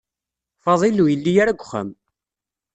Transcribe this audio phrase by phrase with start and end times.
[0.63, 1.89] Faḍil ur yelli ara deg uxxam.